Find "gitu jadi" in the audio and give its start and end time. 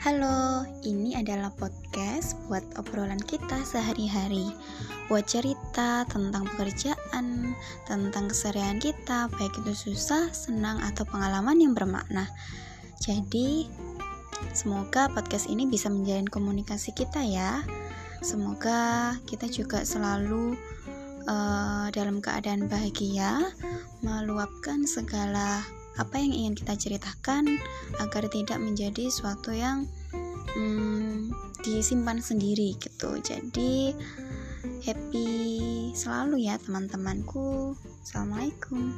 32.78-33.94